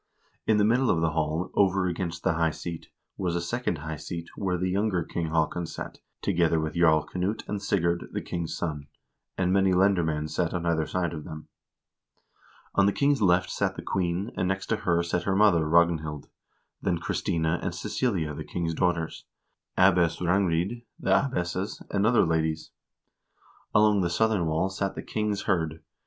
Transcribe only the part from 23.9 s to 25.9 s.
the southern wall sat the king's hird.